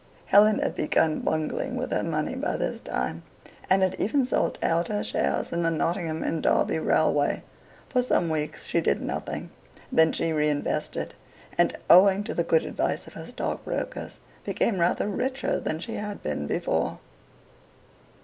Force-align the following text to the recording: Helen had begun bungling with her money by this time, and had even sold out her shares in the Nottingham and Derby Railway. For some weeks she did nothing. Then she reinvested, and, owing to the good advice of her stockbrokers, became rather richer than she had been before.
Helen 0.25 0.57
had 0.57 0.73
begun 0.73 1.19
bungling 1.19 1.75
with 1.75 1.91
her 1.91 2.01
money 2.01 2.33
by 2.33 2.57
this 2.57 2.79
time, 2.79 3.21
and 3.69 3.83
had 3.83 3.93
even 4.01 4.25
sold 4.25 4.57
out 4.63 4.87
her 4.87 5.03
shares 5.03 5.51
in 5.51 5.61
the 5.61 5.69
Nottingham 5.69 6.23
and 6.23 6.41
Derby 6.41 6.79
Railway. 6.79 7.43
For 7.87 8.01
some 8.01 8.27
weeks 8.27 8.65
she 8.65 8.81
did 8.81 8.99
nothing. 8.99 9.51
Then 9.91 10.11
she 10.11 10.33
reinvested, 10.33 11.13
and, 11.55 11.77
owing 11.87 12.23
to 12.23 12.33
the 12.33 12.43
good 12.43 12.63
advice 12.65 13.05
of 13.05 13.13
her 13.13 13.27
stockbrokers, 13.27 14.17
became 14.43 14.79
rather 14.79 15.07
richer 15.07 15.59
than 15.59 15.77
she 15.77 15.93
had 15.93 16.23
been 16.23 16.47
before. 16.47 16.97